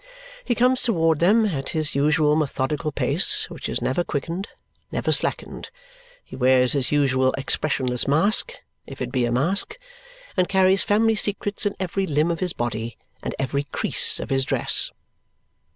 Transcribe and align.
He 0.43 0.55
comes 0.55 0.81
towards 0.81 1.19
them 1.19 1.45
at 1.45 1.69
his 1.77 1.93
usual 1.93 2.35
methodical 2.35 2.91
pace, 2.91 3.47
which 3.51 3.69
is 3.69 3.83
never 3.83 4.03
quickened, 4.03 4.47
never 4.91 5.11
slackened. 5.11 5.69
He 6.25 6.35
wears 6.35 6.71
his 6.73 6.91
usual 6.91 7.33
expressionless 7.33 8.07
mask 8.07 8.53
if 8.87 8.99
it 8.99 9.11
be 9.11 9.25
a 9.25 9.31
mask 9.31 9.77
and 10.35 10.49
carries 10.49 10.81
family 10.81 11.13
secrets 11.13 11.67
in 11.67 11.75
every 11.79 12.07
limb 12.07 12.31
of 12.31 12.39
his 12.39 12.53
body 12.53 12.97
and 13.21 13.35
every 13.37 13.65
crease 13.65 14.19
of 14.19 14.31
his 14.31 14.43
dress. 14.43 14.89